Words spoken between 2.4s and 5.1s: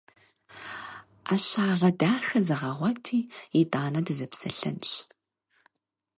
зэгъэгъуэти, итӀанэ дызэпсэлъэнщ!